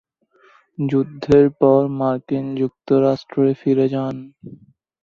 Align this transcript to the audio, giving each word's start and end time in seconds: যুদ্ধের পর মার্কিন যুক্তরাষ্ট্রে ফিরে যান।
যুদ্ধের 0.79 1.45
পর 1.59 1.81
মার্কিন 1.99 2.45
যুক্তরাষ্ট্রে 2.59 3.49
ফিরে 3.61 3.87
যান। 3.93 4.15